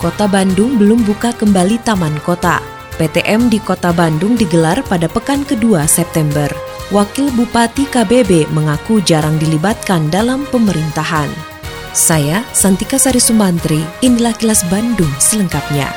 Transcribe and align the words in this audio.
Kota 0.00 0.24
Bandung 0.24 0.80
belum 0.80 1.04
buka 1.04 1.28
kembali 1.36 1.76
Taman 1.84 2.24
Kota. 2.24 2.56
PTM 2.96 3.52
di 3.52 3.60
Kota 3.60 3.92
Bandung 3.92 4.32
digelar 4.32 4.80
pada 4.88 5.04
pekan 5.12 5.44
kedua 5.44 5.84
September. 5.84 6.48
Wakil 6.88 7.28
Bupati 7.36 7.84
KBB 7.84 8.48
mengaku 8.48 9.04
jarang 9.04 9.36
dilibatkan 9.36 10.08
dalam 10.08 10.48
pemerintahan. 10.48 11.28
Saya, 11.92 12.40
Santika 12.56 12.96
Sari 12.96 13.20
Sumantri, 13.20 13.84
inilah 14.00 14.32
kilas 14.40 14.64
Bandung 14.72 15.12
selengkapnya. 15.20 15.92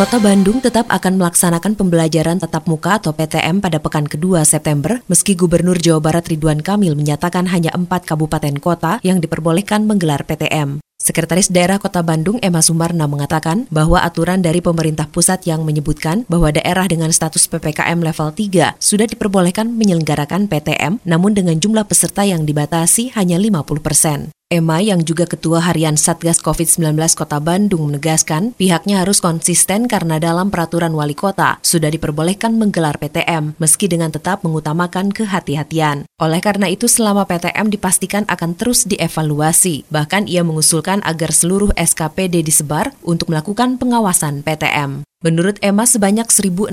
Kota 0.00 0.16
Bandung 0.16 0.64
tetap 0.64 0.88
akan 0.88 1.20
melaksanakan 1.20 1.76
pembelajaran 1.76 2.40
tatap 2.40 2.64
muka 2.64 2.96
atau 2.96 3.12
PTM 3.12 3.60
pada 3.60 3.76
pekan 3.84 4.08
kedua 4.08 4.48
September, 4.48 5.04
meski 5.12 5.36
Gubernur 5.36 5.76
Jawa 5.76 6.00
Barat 6.00 6.24
Ridwan 6.32 6.64
Kamil 6.64 6.96
menyatakan 6.96 7.44
hanya 7.52 7.68
empat 7.76 8.08
kabupaten 8.08 8.56
kota 8.64 8.96
yang 9.04 9.20
diperbolehkan 9.20 9.84
menggelar 9.84 10.24
PTM. 10.24 10.80
Sekretaris 10.96 11.52
Daerah 11.52 11.76
Kota 11.76 12.00
Bandung 12.00 12.40
Emma 12.40 12.64
Sumarna 12.64 13.04
mengatakan 13.04 13.68
bahwa 13.68 14.00
aturan 14.00 14.40
dari 14.40 14.64
pemerintah 14.64 15.04
pusat 15.04 15.44
yang 15.44 15.68
menyebutkan 15.68 16.24
bahwa 16.32 16.48
daerah 16.48 16.88
dengan 16.88 17.12
status 17.12 17.44
PPKM 17.52 18.00
level 18.00 18.32
3 18.32 18.80
sudah 18.80 19.04
diperbolehkan 19.04 19.68
menyelenggarakan 19.68 20.48
PTM 20.48 21.04
namun 21.04 21.36
dengan 21.36 21.60
jumlah 21.60 21.84
peserta 21.84 22.24
yang 22.24 22.48
dibatasi 22.48 23.12
hanya 23.20 23.36
50 23.36 23.84
persen. 23.84 24.32
Emma 24.50 24.82
yang 24.82 25.06
juga 25.06 25.30
Ketua 25.30 25.62
Harian 25.62 25.94
Satgas 25.94 26.42
COVID-19 26.42 26.98
Kota 27.14 27.38
Bandung 27.38 27.86
menegaskan 27.86 28.50
pihaknya 28.58 29.06
harus 29.06 29.22
konsisten 29.22 29.86
karena 29.86 30.18
dalam 30.18 30.50
peraturan 30.50 30.90
wali 30.90 31.14
kota 31.14 31.62
sudah 31.62 31.86
diperbolehkan 31.86 32.58
menggelar 32.58 32.98
PTM 32.98 33.54
meski 33.62 33.86
dengan 33.86 34.10
tetap 34.10 34.42
mengutamakan 34.42 35.14
kehati-hatian. 35.14 36.02
Oleh 36.18 36.42
karena 36.42 36.66
itu 36.66 36.90
selama 36.90 37.30
PTM 37.30 37.70
dipastikan 37.70 38.26
akan 38.26 38.58
terus 38.58 38.90
dievaluasi. 38.90 39.86
Bahkan 39.86 40.26
ia 40.26 40.42
mengusulkan 40.42 40.98
agar 41.06 41.30
seluruh 41.30 41.70
SKPD 41.78 42.42
disebar 42.42 42.90
untuk 43.06 43.30
melakukan 43.30 43.78
pengawasan 43.78 44.42
PTM. 44.42 45.06
Menurut 45.20 45.60
Emma, 45.60 45.84
sebanyak 45.84 46.32
1.692 46.32 46.72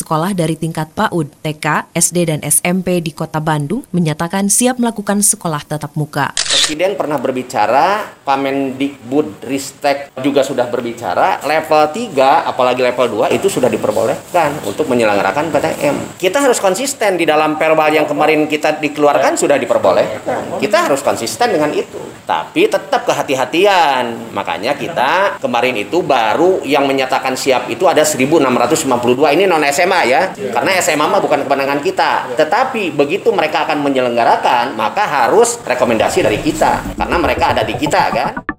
sekolah 0.00 0.32
dari 0.32 0.56
tingkat 0.56 0.96
PAUD, 0.96 1.28
TK, 1.44 1.92
SD, 1.92 2.16
dan 2.24 2.40
SMP 2.40 3.04
di 3.04 3.12
kota 3.12 3.36
Bandung 3.36 3.84
menyatakan 3.92 4.48
siap 4.48 4.80
melakukan 4.80 5.20
sekolah 5.20 5.60
tatap 5.60 5.92
muka. 5.92 6.32
Presiden 6.32 6.96
pernah 6.96 7.20
berbicara, 7.20 8.16
Pamendikbud 8.24 9.44
Ristek 9.44 10.08
juga 10.24 10.40
sudah 10.40 10.64
berbicara, 10.72 11.44
level 11.44 12.16
3, 12.16 12.48
apalagi 12.48 12.80
level 12.80 13.28
2 13.28 13.36
itu 13.36 13.44
sudah 13.52 13.68
diperbolehkan 13.68 14.64
untuk 14.64 14.88
menyelenggarakan 14.88 15.52
PTM. 15.52 16.16
Kita 16.16 16.40
harus 16.40 16.64
konsisten 16.64 17.20
di 17.20 17.28
dalam 17.28 17.60
verbal 17.60 17.92
yang 17.92 18.08
kemarin 18.08 18.48
kita 18.48 18.80
dikeluarkan 18.80 19.36
sudah 19.36 19.60
diperbolehkan. 19.60 20.56
Kita 20.56 20.88
harus 20.88 21.04
konsisten 21.04 21.60
dengan 21.60 21.76
itu. 21.76 22.00
Tapi 22.24 22.72
tetap 22.72 23.04
kehati-hatian. 23.04 24.32
Makanya 24.32 24.72
kita 24.80 25.36
kemarin 25.42 25.76
itu 25.76 26.00
baru 26.00 26.64
yang 26.64 26.88
menyatakan 26.88 27.01
menyatakan 27.02 27.34
siap 27.34 27.66
itu 27.66 27.82
ada 27.90 28.06
1652 28.06 29.34
ini 29.34 29.50
non 29.50 29.66
SMA 29.74 30.00
ya. 30.06 30.30
ya. 30.38 30.54
Karena 30.54 30.78
SMA 30.78 31.02
mah 31.02 31.18
bukan 31.18 31.42
kemenangan 31.42 31.82
kita. 31.82 32.30
Ya. 32.30 32.46
Tetapi 32.46 32.94
begitu 32.94 33.34
mereka 33.34 33.66
akan 33.66 33.82
menyelenggarakan, 33.82 34.78
maka 34.78 35.02
harus 35.02 35.58
rekomendasi 35.66 36.22
dari 36.22 36.38
kita 36.38 36.94
karena 36.94 37.16
mereka 37.18 37.50
ada 37.50 37.66
di 37.66 37.74
kita 37.74 38.02
kan. 38.14 38.51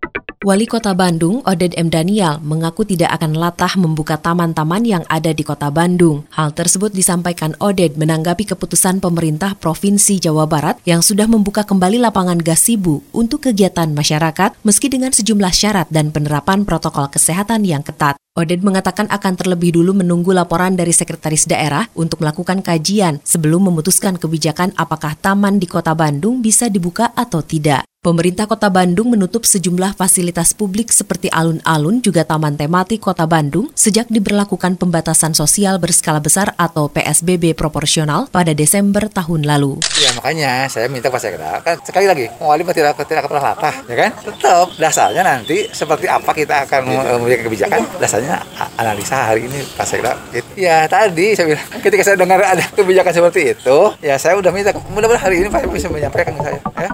Wali 0.44 0.68
Kota 0.68 0.92
Bandung, 0.92 1.40
Oded 1.48 1.72
M. 1.80 1.88
Daniel, 1.88 2.36
mengaku 2.44 2.84
tidak 2.84 3.16
akan 3.16 3.40
latah 3.40 3.80
membuka 3.80 4.20
taman-taman 4.20 4.84
yang 4.84 5.04
ada 5.08 5.31
di 5.31 5.40
Kota 5.40 5.72
Bandung. 5.72 6.28
Hal 6.36 6.52
tersebut 6.52 6.92
disampaikan 6.92 7.56
Oded 7.64 7.96
menanggapi 7.96 8.52
keputusan 8.52 9.00
pemerintah 9.00 9.56
Provinsi 9.56 10.20
Jawa 10.20 10.44
Barat 10.44 10.84
yang 10.84 11.00
sudah 11.00 11.31
membuka 11.31 11.64
kembali 11.64 11.96
lapangan 11.96 12.44
gasibu 12.44 13.00
untuk 13.16 13.48
kegiatan 13.48 13.88
masyarakat 13.96 14.59
meski 14.68 14.92
dengan 14.92 15.16
sejumlah 15.16 15.56
syarat 15.56 15.88
dan 15.88 16.12
penerapan 16.12 16.68
protokol 16.68 17.08
kesehatan 17.08 17.64
yang 17.64 17.80
ketat. 17.80 18.20
Oded 18.36 18.68
mengatakan 18.68 19.08
akan 19.08 19.40
terlebih 19.40 19.80
dulu 19.80 19.96
menunggu 19.96 20.36
laporan 20.36 20.75
dari 20.75 20.92
sekretaris 20.92 21.48
daerah 21.48 21.88
untuk 21.96 22.20
melakukan 22.20 22.60
kajian 22.60 23.24
sebelum 23.24 23.72
memutuskan 23.72 24.20
kebijakan 24.20 24.75
apakah 24.75 25.16
taman 25.16 25.56
di 25.56 25.72
kota 25.72 25.96
Bandung 25.96 26.44
bisa 26.44 26.68
dibuka 26.68 27.16
atau 27.16 27.40
tidak. 27.40 27.88
Pemerintah 28.03 28.52
Kota 28.52 28.68
Bandung 28.68 29.16
menutup 29.16 29.47
sejumlah 29.47 29.96
fasilitas 29.96 30.52
publik 30.52 30.91
seperti 30.91 31.31
alun-alun 31.31 32.03
juga 32.03 32.28
taman 32.28 32.59
tematik 32.59 33.00
Kota 33.00 33.24
Bandung 33.24 33.72
sejak 33.80 34.12
diberlakukan 34.12 34.75
pembatasan 34.75 35.31
sosial 35.31 35.80
berskala 35.80 36.19
besar 36.19 36.52
atau 36.59 36.92
PSBB 36.92 37.56
proporsional 37.56 38.28
pada 38.28 38.52
Desember 38.52 39.08
tahun 39.08 39.47
lalu. 39.47 39.80
Ya 40.03 40.12
makanya 40.19 40.68
saya 40.68 40.92
minta 40.92 41.08
Pak 41.08 41.16
Sekda, 41.16 41.63
kan 41.63 41.80
sekali 41.80 42.12
lagi, 42.12 42.28
Wali 42.44 42.68
tidak, 42.75 43.00
tidak 43.08 43.24
pernah 43.24 43.56
latah, 43.56 43.72
ya 43.88 43.96
kan? 43.96 44.12
Tetap 44.19 44.68
dasarnya 44.75 45.24
nanti 45.24 45.72
seperti 45.72 46.12
apa 46.12 46.36
kita 46.36 46.68
akan 46.68 46.84
memberikan 47.24 47.47
kebijakan, 47.47 47.88
dasarnya 48.03 48.44
analisa 48.75 49.31
hari 49.31 49.47
ini 49.47 49.63
Pak 49.80 49.88
Sekda. 49.88 50.19
Ya 50.59 50.92
tadi 50.92 51.40
saya 51.40 51.56
bilang, 51.56 51.68
ketika 51.80 52.03
saya 52.03 52.19
dengar 52.19 52.44
ada 52.44 52.68
kebijakan 52.68 53.16
seperti 53.16 53.56
itu, 53.56 53.96
ya 54.03 54.19
saya 54.19 54.36
udah 54.36 54.52
minta, 54.52 54.75
mudah-mudahan 54.92 55.24
hari 55.31 55.40
ini 55.40 55.47
Pak 55.47 55.72
bisa 55.72 55.88
menyampaikan 55.88 56.36
ke 56.36 56.52
saya. 56.52 56.59
Ya. 56.84 56.92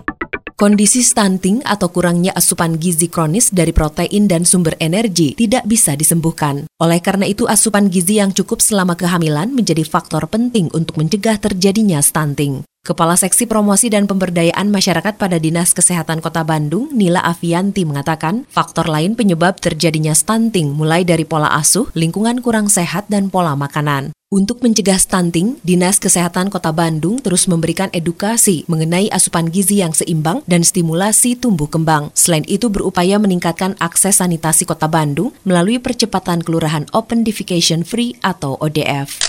Kondisi 0.60 1.00
stunting 1.00 1.64
atau 1.64 1.88
kurangnya 1.88 2.36
asupan 2.36 2.76
gizi 2.76 3.08
kronis 3.08 3.48
dari 3.48 3.72
protein 3.72 4.28
dan 4.28 4.44
sumber 4.44 4.76
energi 4.84 5.32
tidak 5.32 5.64
bisa 5.64 5.96
disembuhkan. 5.96 6.68
Oleh 6.84 7.00
karena 7.00 7.24
itu, 7.32 7.48
asupan 7.48 7.88
gizi 7.88 8.20
yang 8.20 8.36
cukup 8.36 8.60
selama 8.60 9.00
kehamilan 9.00 9.56
menjadi 9.56 9.88
faktor 9.88 10.28
penting 10.28 10.68
untuk 10.76 11.00
mencegah 11.00 11.40
terjadinya 11.40 12.04
stunting. 12.04 12.68
Kepala 12.80 13.20
Seksi 13.20 13.44
Promosi 13.44 13.92
dan 13.92 14.08
Pemberdayaan 14.08 14.72
Masyarakat 14.72 15.20
pada 15.20 15.36
Dinas 15.36 15.76
Kesehatan 15.76 16.24
Kota 16.24 16.48
Bandung, 16.48 16.88
Nila 16.96 17.20
Avianti 17.20 17.84
mengatakan, 17.84 18.48
faktor 18.48 18.88
lain 18.88 19.20
penyebab 19.20 19.60
terjadinya 19.60 20.16
stunting 20.16 20.72
mulai 20.72 21.04
dari 21.04 21.28
pola 21.28 21.52
asuh, 21.60 21.92
lingkungan 21.92 22.40
kurang 22.40 22.72
sehat, 22.72 23.12
dan 23.12 23.28
pola 23.28 23.60
makanan. 23.60 24.16
Untuk 24.32 24.64
mencegah 24.64 24.96
stunting, 24.96 25.60
Dinas 25.60 26.00
Kesehatan 26.00 26.48
Kota 26.48 26.72
Bandung 26.72 27.20
terus 27.20 27.52
memberikan 27.52 27.92
edukasi 27.92 28.64
mengenai 28.72 29.12
asupan 29.12 29.52
gizi 29.52 29.84
yang 29.84 29.92
seimbang 29.92 30.40
dan 30.48 30.64
stimulasi 30.64 31.36
tumbuh 31.36 31.68
kembang. 31.68 32.16
Selain 32.16 32.48
itu 32.48 32.72
berupaya 32.72 33.20
meningkatkan 33.20 33.76
akses 33.84 34.24
sanitasi 34.24 34.64
Kota 34.64 34.88
Bandung 34.88 35.36
melalui 35.44 35.84
percepatan 35.84 36.40
kelurahan 36.40 36.88
Open 36.96 37.28
Defecation 37.28 37.84
Free 37.84 38.16
atau 38.24 38.56
ODF. 38.62 39.20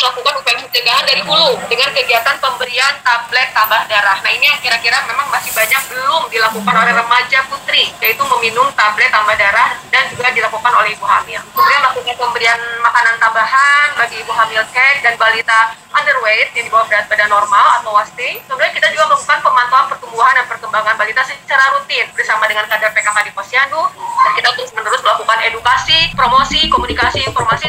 Melakukan 0.00 0.32
upaya 0.40 0.56
pencegahan 0.64 1.04
dari 1.04 1.20
hulu 1.20 1.60
dengan 1.68 1.92
kegiatan 1.92 2.36
pemberian 2.40 2.94
tablet 3.04 3.52
tambah 3.52 3.84
darah. 3.84 4.16
Nah 4.24 4.32
ini 4.32 4.48
yang 4.48 4.56
kira-kira 4.64 4.96
memang 5.04 5.28
masih 5.28 5.52
banyak 5.52 5.76
belum 5.92 6.24
dilakukan 6.32 6.72
oleh 6.72 6.96
remaja 6.96 7.44
putri, 7.52 7.92
yaitu 8.00 8.24
meminum 8.24 8.64
tablet 8.72 9.12
tambah 9.12 9.36
darah 9.36 9.76
dan 9.92 10.08
juga 10.08 10.32
dilakukan 10.32 10.72
oleh 10.72 10.96
ibu 10.96 11.04
hamil. 11.04 11.36
Kemudian 11.52 11.80
melakukan 11.84 12.16
pemberian 12.16 12.60
makanan 12.80 13.14
tambahan 13.20 13.86
bagi 14.00 14.16
ibu 14.24 14.32
hamil 14.32 14.64
cake 14.72 15.04
dan 15.04 15.20
balita 15.20 15.76
underweight 15.92 16.48
yang 16.56 16.64
di 16.64 16.72
bawah 16.72 16.88
berat 16.88 17.04
badan 17.04 17.28
normal 17.28 17.66
atau 17.84 17.92
wasting. 17.92 18.40
Kemudian 18.48 18.72
kita 18.72 18.88
juga 18.96 19.04
melakukan 19.12 19.38
pemantauan 19.44 19.86
pertumbuhan 19.92 20.32
dan 20.32 20.46
perkembangan 20.48 20.96
balita 20.96 21.22
secara 21.28 21.76
rutin 21.76 22.08
bersama 22.16 22.48
dengan 22.48 22.64
kader 22.72 22.88
PKK 22.96 23.18
di 23.28 23.32
Posyandu 23.36 23.84
dan 24.00 24.32
kita 24.32 24.48
terus 24.56 24.72
menerus 24.72 25.04
melakukan 25.04 25.38
edukasi, 25.44 26.08
promosi, 26.16 26.72
komunikasi, 26.72 27.20
informasi. 27.28 27.68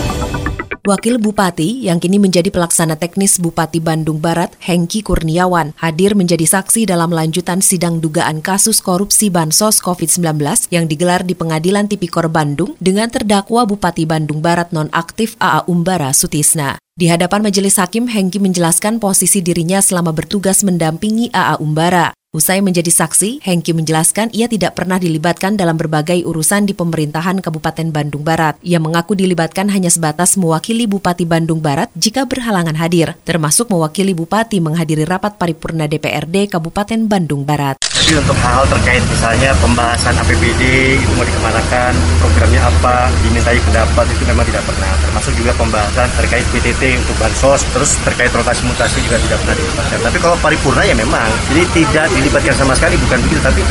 Wakil 0.81 1.21
Bupati 1.21 1.85
yang 1.85 2.01
kini 2.01 2.17
menjadi 2.17 2.49
pelaksana 2.49 2.97
teknis 2.97 3.37
Bupati 3.37 3.77
Bandung 3.77 4.17
Barat, 4.17 4.49
Hengki 4.57 5.05
Kurniawan, 5.05 5.77
hadir 5.77 6.17
menjadi 6.17 6.41
saksi 6.41 6.89
dalam 6.89 7.13
lanjutan 7.13 7.61
sidang 7.61 8.01
dugaan 8.01 8.41
kasus 8.41 8.81
korupsi 8.81 9.29
Bansos 9.29 9.77
COVID-19 9.77 10.41
yang 10.73 10.89
digelar 10.89 11.21
di 11.21 11.37
Pengadilan 11.37 11.85
Tipikor 11.85 12.33
Bandung 12.33 12.73
dengan 12.81 13.13
terdakwa 13.13 13.69
Bupati 13.69 14.09
Bandung 14.09 14.41
Barat 14.41 14.73
nonaktif 14.73 15.37
AA 15.37 15.69
Umbara 15.69 16.17
Sutisna. 16.17 16.81
Di 16.97 17.13
hadapan 17.13 17.45
majelis 17.45 17.77
hakim, 17.77 18.09
Hengki 18.09 18.41
menjelaskan 18.41 18.97
posisi 18.97 19.45
dirinya 19.45 19.85
selama 19.85 20.09
bertugas 20.17 20.65
mendampingi 20.65 21.29
AA 21.29 21.61
Umbara. 21.61 22.09
Usai 22.31 22.63
menjadi 22.63 22.87
saksi, 22.87 23.43
Hengki 23.43 23.75
menjelaskan 23.75 24.31
ia 24.31 24.47
tidak 24.47 24.79
pernah 24.79 24.95
dilibatkan 24.95 25.59
dalam 25.59 25.75
berbagai 25.75 26.23
urusan 26.23 26.63
di 26.63 26.71
pemerintahan 26.71 27.43
Kabupaten 27.43 27.91
Bandung 27.91 28.23
Barat. 28.23 28.55
Ia 28.63 28.79
mengaku 28.79 29.19
dilibatkan 29.19 29.67
hanya 29.67 29.91
sebatas 29.91 30.39
mewakili 30.39 30.87
Bupati 30.87 31.27
Bandung 31.27 31.59
Barat 31.59 31.91
jika 31.91 32.23
berhalangan 32.23 32.79
hadir, 32.79 33.19
termasuk 33.27 33.67
mewakili 33.67 34.15
Bupati 34.15 34.63
menghadiri 34.63 35.03
rapat 35.03 35.35
paripurna 35.35 35.91
DPRD 35.91 36.47
Kabupaten 36.47 37.03
Bandung 37.03 37.43
Barat. 37.43 37.90
Jadi 38.01 38.17
untuk 38.17 38.33
hal-hal 38.41 38.65
terkait 38.65 39.03
misalnya 39.13 39.53
pembahasan 39.61 40.17
APBD 40.17 40.97
itu 40.97 41.13
mau 41.13 41.21
dikemanakan, 41.21 41.93
programnya 42.17 42.57
apa, 42.65 43.13
dimintai 43.21 43.61
pendapat 43.61 44.05
itu 44.09 44.23
memang 44.25 44.41
tidak 44.49 44.65
pernah. 44.65 44.89
Termasuk 45.05 45.37
juga 45.37 45.53
pembahasan 45.53 46.09
terkait 46.17 46.41
PTT 46.49 46.97
untuk 46.97 47.13
bansos, 47.21 47.61
terus 47.69 48.01
terkait 48.01 48.33
rotasi 48.33 48.65
mutasi 48.65 49.05
juga 49.05 49.21
tidak 49.21 49.37
pernah 49.45 49.53
dilibatkan. 49.53 49.99
Tapi 50.01 50.17
kalau 50.17 50.35
paripurna 50.41 50.81
ya 50.81 50.97
memang, 50.97 51.29
jadi 51.53 51.63
tidak 51.77 52.05
dilibatkan 52.17 52.55
sama 52.57 52.73
sekali 52.73 52.97
bukan 52.97 53.21
begitu. 53.21 53.41
Tapi 53.45 53.61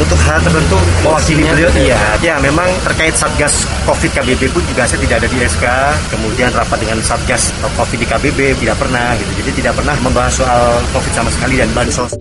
untuk 0.00 0.18
hal 0.24 0.38
tertentu 0.40 0.78
mewakili 1.04 1.44
beliau 1.44 1.70
iya. 1.76 2.00
Ya 2.24 2.34
memang 2.40 2.68
terkait 2.80 3.12
satgas 3.12 3.68
covid 3.84 4.08
KBB 4.08 4.56
pun 4.56 4.64
juga 4.72 4.88
saya 4.88 5.04
tidak 5.04 5.20
ada 5.20 5.28
di 5.28 5.38
SK 5.44 5.64
kemudian 6.16 6.48
rapat 6.56 6.80
dengan 6.80 7.00
satgas 7.04 7.52
covid 7.76 8.00
di 8.00 8.08
KBB 8.08 8.56
tidak 8.56 8.80
pernah 8.80 9.12
gitu. 9.20 9.44
Jadi 9.44 9.50
tidak 9.60 9.76
pernah 9.76 9.96
membahas 10.00 10.32
soal 10.32 10.80
covid 10.96 11.12
sama 11.12 11.28
sekali 11.28 11.60
dan 11.60 11.68
bansos 11.76 12.16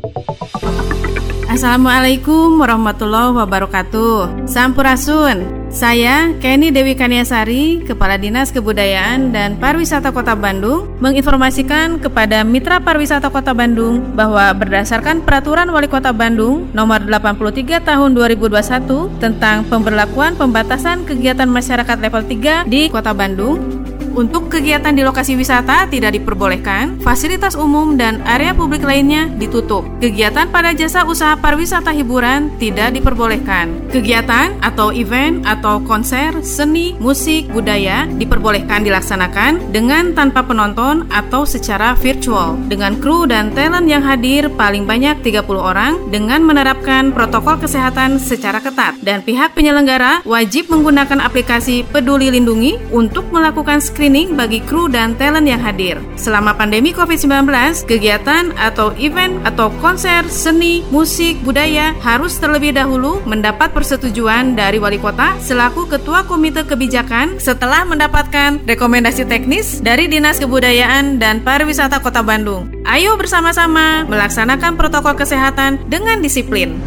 Assalamualaikum 1.55 2.59
warahmatullahi 2.59 3.31
wabarakatuh. 3.31 4.43
Sampurasun. 4.43 5.63
Saya 5.71 6.35
Kenny 6.43 6.71
Dewi 6.71 6.95
Kaniasari 6.95 7.83
Kepala 7.83 8.15
Dinas 8.15 8.51
Kebudayaan 8.51 9.35
dan 9.35 9.59
Pariwisata 9.59 10.15
Kota 10.15 10.31
Bandung 10.31 10.87
Menginformasikan 11.03 11.99
kepada 11.99 12.47
Mitra 12.47 12.79
Pariwisata 12.79 13.27
Kota 13.27 13.51
Bandung 13.51 13.99
Bahwa 14.15 14.55
berdasarkan 14.55 15.27
Peraturan 15.27 15.67
Wali 15.67 15.91
Kota 15.91 16.15
Bandung 16.15 16.71
Nomor 16.71 17.03
83 17.03 17.83
Tahun 17.83 18.09
2021 18.15 19.19
Tentang 19.19 19.67
pemberlakuan 19.67 20.39
pembatasan 20.39 21.03
kegiatan 21.03 21.51
masyarakat 21.51 21.97
level 21.99 22.23
3 22.23 22.71
di 22.71 22.87
Kota 22.87 23.11
Bandung 23.11 23.84
untuk 24.15 24.47
kegiatan 24.47 24.95
di 24.95 25.03
lokasi 25.03 25.35
wisata 25.35 25.91
tidak 25.91 26.15
diperbolehkan, 26.15 27.03
fasilitas 27.03 27.59
umum 27.59 27.99
dan 27.99 28.23
area 28.23 28.55
publik 28.55 28.79
lainnya 28.79 29.27
ditutup. 29.35 29.83
Kegiatan 29.99 30.47
pada 30.47 30.71
jasa 30.71 31.03
usaha 31.03 31.35
pariwisata 31.35 31.91
hiburan 31.91 32.47
tidak 32.55 32.95
diperbolehkan. 32.95 33.91
Kegiatan 33.91 34.55
atau 34.63 34.95
event 34.95 35.43
atau 35.43 35.83
konser, 35.83 36.31
seni, 36.47 36.95
musik, 37.03 37.51
budaya 37.51 38.07
diperbolehkan 38.07 38.87
dilaksanakan 38.87 39.75
dengan 39.75 40.15
tanpa 40.15 40.47
penonton 40.47 41.11
atau 41.11 41.43
secara 41.43 41.91
virtual 41.99 42.55
dengan 42.71 42.95
kru 43.03 43.27
dan 43.27 43.51
talent 43.51 43.91
yang 43.91 43.99
hadir 43.99 44.47
paling 44.55 44.87
banyak 44.87 45.19
30 45.19 45.43
orang 45.59 45.99
dengan 46.07 46.39
menerapkan 46.39 47.11
protokol 47.11 47.59
kesehatan 47.59 48.15
secara 48.15 48.63
ketat 48.63 48.95
dan 49.03 49.19
pihak 49.19 49.51
penyelenggara 49.51 50.23
wajib 50.23 50.71
menggunakan 50.71 51.19
aplikasi 51.19 51.83
Peduli 51.91 52.31
Lindungi 52.31 52.79
untuk 52.95 53.27
melakukan 53.35 53.83
screening 53.83 54.04
screening 54.05 54.37
bagi 54.37 54.61
kru 54.61 54.85
dan 54.85 55.17
talent 55.17 55.49
yang 55.49 55.57
hadir. 55.57 55.97
Selama 56.13 56.53
pandemi 56.53 56.93
COVID-19, 56.93 57.49
kegiatan 57.89 58.53
atau 58.53 58.93
event 59.01 59.41
atau 59.49 59.73
konser, 59.81 60.21
seni, 60.29 60.85
musik, 60.93 61.41
budaya 61.41 61.89
harus 62.05 62.37
terlebih 62.37 62.77
dahulu 62.77 63.17
mendapat 63.25 63.73
persetujuan 63.73 64.53
dari 64.53 64.77
wali 64.77 65.01
kota 65.01 65.33
selaku 65.41 65.89
ketua 65.89 66.21
komite 66.29 66.69
kebijakan 66.69 67.41
setelah 67.41 67.81
mendapatkan 67.81 68.61
rekomendasi 68.69 69.25
teknis 69.25 69.81
dari 69.81 70.05
Dinas 70.05 70.37
Kebudayaan 70.37 71.17
dan 71.17 71.41
Pariwisata 71.41 71.97
Kota 71.97 72.21
Bandung. 72.21 72.69
Ayo 72.85 73.17
bersama-sama 73.17 74.05
melaksanakan 74.05 74.77
protokol 74.77 75.17
kesehatan 75.17 75.81
dengan 75.89 76.21
disiplin. 76.21 76.77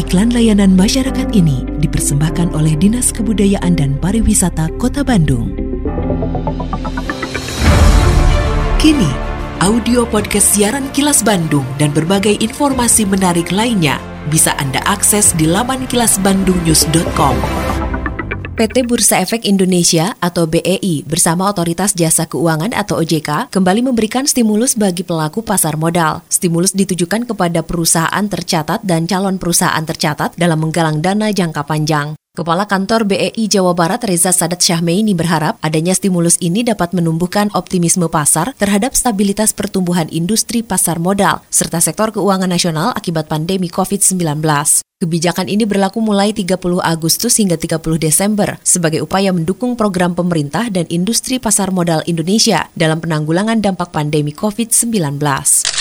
Iklan 0.00 0.32
layanan 0.32 0.72
masyarakat 0.72 1.36
ini 1.36 1.68
dipersembahkan 1.84 2.56
oleh 2.56 2.80
Dinas 2.80 3.12
Kebudayaan 3.12 3.76
dan 3.76 4.00
Pariwisata 4.00 4.72
Kota 4.80 5.04
Bandung. 5.04 5.69
Kini, 8.80 9.12
audio 9.60 10.08
podcast 10.08 10.56
siaran 10.56 10.88
Kilas 10.96 11.20
Bandung 11.20 11.68
dan 11.76 11.92
berbagai 11.92 12.40
informasi 12.40 13.04
menarik 13.04 13.52
lainnya 13.52 14.00
bisa 14.32 14.54
Anda 14.56 14.80
akses 14.88 15.32
di 15.36 15.48
laman 15.48 15.84
kilasbandungnews.com. 15.90 17.36
PT 18.60 18.84
Bursa 18.84 19.24
Efek 19.24 19.48
Indonesia 19.48 20.12
atau 20.20 20.44
BEI 20.44 21.08
bersama 21.08 21.48
Otoritas 21.48 21.96
Jasa 21.96 22.28
Keuangan 22.28 22.76
atau 22.76 23.00
OJK 23.00 23.48
kembali 23.48 23.88
memberikan 23.88 24.28
stimulus 24.28 24.76
bagi 24.76 25.00
pelaku 25.00 25.40
pasar 25.40 25.80
modal. 25.80 26.20
Stimulus 26.28 26.76
ditujukan 26.76 27.24
kepada 27.24 27.64
perusahaan 27.64 28.24
tercatat 28.28 28.84
dan 28.84 29.08
calon 29.08 29.40
perusahaan 29.40 29.80
tercatat 29.80 30.36
dalam 30.36 30.60
menggalang 30.60 31.00
dana 31.00 31.32
jangka 31.32 31.64
panjang. 31.64 32.19
Kepala 32.40 32.64
Kantor 32.64 33.04
BEI 33.04 33.52
Jawa 33.52 33.76
Barat 33.76 34.00
Reza 34.00 34.32
Sadat 34.32 34.64
Syahmeini 34.64 35.12
berharap 35.12 35.60
adanya 35.60 35.92
stimulus 35.92 36.40
ini 36.40 36.64
dapat 36.64 36.96
menumbuhkan 36.96 37.52
optimisme 37.52 38.08
pasar 38.08 38.56
terhadap 38.56 38.96
stabilitas 38.96 39.52
pertumbuhan 39.52 40.08
industri 40.08 40.64
pasar 40.64 40.96
modal 40.96 41.44
serta 41.52 41.84
sektor 41.84 42.08
keuangan 42.16 42.48
nasional 42.48 42.96
akibat 42.96 43.28
pandemi 43.28 43.68
COVID-19. 43.68 44.40
Kebijakan 45.04 45.52
ini 45.52 45.68
berlaku 45.68 46.00
mulai 46.00 46.32
30 46.32 46.56
Agustus 46.80 47.36
hingga 47.36 47.60
30 47.60 47.76
Desember 48.00 48.56
sebagai 48.64 49.04
upaya 49.04 49.36
mendukung 49.36 49.76
program 49.76 50.16
pemerintah 50.16 50.72
dan 50.72 50.88
industri 50.88 51.36
pasar 51.36 51.68
modal 51.68 52.00
Indonesia 52.08 52.72
dalam 52.72 53.04
penanggulangan 53.04 53.60
dampak 53.60 53.92
pandemi 53.92 54.32
COVID-19 54.32 55.20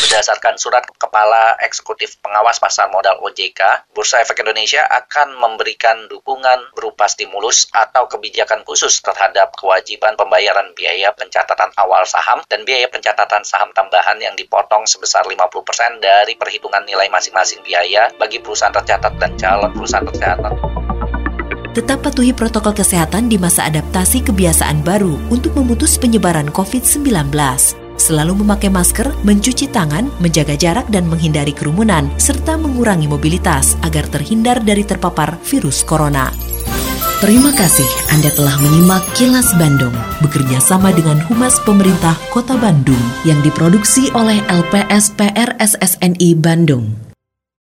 berdasarkan 0.10 0.58
surat 0.58 0.82
Kepala 0.98 1.54
Eksekutif 1.62 2.18
Pengawas 2.26 2.58
Pasar 2.58 2.90
Modal 2.90 3.22
OJK, 3.22 3.94
Bursa 3.94 4.26
Efek 4.26 4.42
Indonesia 4.42 4.82
akan 4.82 5.38
memberikan 5.38 6.10
dukungan 6.10 6.74
berupa 6.74 7.06
stimulus 7.06 7.70
atau 7.70 8.10
kebijakan 8.10 8.66
khusus 8.66 9.06
terhadap 9.06 9.54
kewajiban 9.54 10.18
pembayaran 10.18 10.74
biaya 10.74 11.14
pencatatan 11.14 11.70
awal 11.78 12.10
saham 12.10 12.42
dan 12.50 12.66
biaya 12.66 12.90
pencatatan 12.90 13.46
saham 13.46 13.70
tambahan 13.78 14.18
yang 14.18 14.34
dipotong 14.34 14.90
sebesar 14.90 15.22
50% 15.30 16.02
dari 16.02 16.34
perhitungan 16.34 16.82
nilai 16.90 17.06
masing-masing 17.14 17.62
biaya 17.62 18.10
bagi 18.18 18.42
perusahaan 18.42 18.74
tercatat 18.74 19.14
dan 19.22 19.38
calon 19.38 19.70
perusahaan 19.78 20.10
tercatat. 20.10 20.54
Tetap 21.78 22.02
patuhi 22.02 22.34
protokol 22.34 22.74
kesehatan 22.74 23.30
di 23.30 23.38
masa 23.38 23.70
adaptasi 23.70 24.26
kebiasaan 24.26 24.82
baru 24.82 25.22
untuk 25.30 25.54
memutus 25.54 26.02
penyebaran 26.02 26.50
COVID-19 26.50 27.30
selalu 28.10 28.42
memakai 28.42 28.74
masker, 28.74 29.14
mencuci 29.22 29.70
tangan, 29.70 30.10
menjaga 30.18 30.58
jarak 30.58 30.90
dan 30.90 31.06
menghindari 31.06 31.54
kerumunan, 31.54 32.10
serta 32.18 32.58
mengurangi 32.58 33.06
mobilitas 33.06 33.78
agar 33.86 34.10
terhindar 34.10 34.58
dari 34.66 34.82
terpapar 34.82 35.38
virus 35.46 35.86
corona. 35.86 36.34
Terima 37.20 37.52
kasih 37.52 37.86
Anda 38.16 38.32
telah 38.32 38.56
menyimak 38.64 39.04
Kilas 39.12 39.52
Bandung 39.60 39.92
bekerja 40.24 40.64
sama 40.64 40.96
dengan 40.96 41.20
Humas 41.28 41.60
Pemerintah 41.68 42.16
Kota 42.32 42.56
Bandung 42.56 43.04
yang 43.28 43.44
diproduksi 43.44 44.08
oleh 44.16 44.40
LPSPR 44.48 45.60
SSNI 45.60 46.40
Bandung. 46.40 47.09